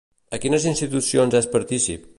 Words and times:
A 0.37 0.39
quines 0.45 0.65
institucions 0.71 1.39
és 1.43 1.51
partícip? 1.57 2.09